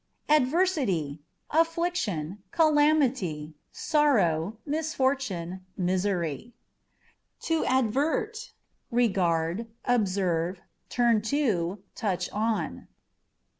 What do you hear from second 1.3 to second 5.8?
â€" affliction, calamity, sorrow, misfortune,